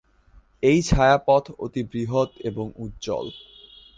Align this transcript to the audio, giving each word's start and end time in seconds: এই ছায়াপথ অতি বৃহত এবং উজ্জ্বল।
এই 0.63 0.79
ছায়াপথ 0.81 1.43
অতি 1.59 1.81
বৃহত 1.91 2.29
এবং 2.41 2.65
উজ্জ্বল। 2.75 3.25